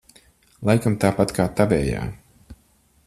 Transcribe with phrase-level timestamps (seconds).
[0.69, 2.11] Laikam tāpat kā tavējā?